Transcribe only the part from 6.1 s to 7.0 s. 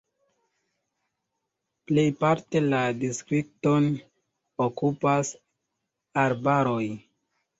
arbaroj.